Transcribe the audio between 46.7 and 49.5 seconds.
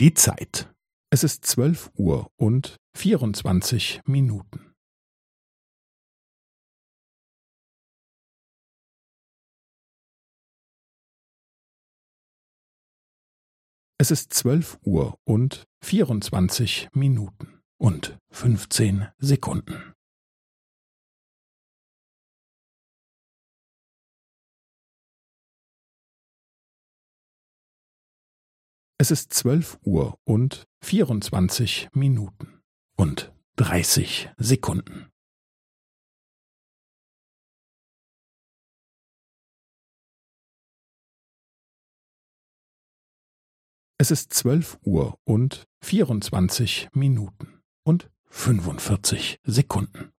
Minuten und fünfundvierzig